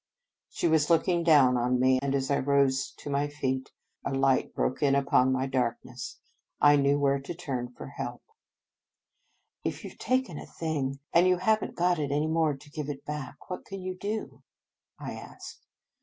She 0.49 0.67
was 0.67 0.89
looking 0.89 1.23
down 1.23 1.57
on 1.57 1.79
me, 1.79 1.99
and, 2.01 2.15
as 2.15 2.31
I 2.31 2.39
rose 2.39 2.91
to 2.97 3.07
my 3.11 3.27
feet, 3.27 3.69
a 4.03 4.11
light 4.11 4.55
broke 4.55 4.81
in 4.81 4.95
upon 4.95 5.31
my 5.31 5.45
darkness. 5.45 6.17
I 6.59 6.75
knew 6.75 6.97
where 6.97 7.19
to 7.19 7.35
turn 7.35 7.71
for 7.77 7.85
help." 7.85 8.23
If 9.63 9.83
you 9.83 9.91
ve 9.91 9.97
taken 9.97 10.39
a 10.39 10.47
thing, 10.47 10.97
and 11.13 11.27
you 11.27 11.37
have 11.37 11.61
n 11.61 11.69
t 11.69 11.75
got 11.75 11.99
it 11.99 12.09
any 12.11 12.25
more 12.25 12.57
to 12.57 12.69
give 12.71 12.89
it 12.89 13.05
back, 13.05 13.47
what 13.51 13.63
can 13.63 13.83
you 13.83 13.95
do?" 13.95 14.41
I 14.97 15.13
asked. 15.13 15.67